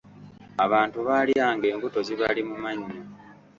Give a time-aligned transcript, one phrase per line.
[0.65, 2.99] Abantu baalya ng'embuto zibali mu mannyo.